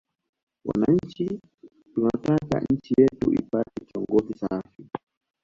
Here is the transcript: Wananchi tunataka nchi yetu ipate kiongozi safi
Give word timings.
Wananchi 0.65 1.39
tunataka 1.95 2.61
nchi 2.69 2.93
yetu 2.97 3.33
ipate 3.33 3.85
kiongozi 3.85 4.33
safi 4.33 4.85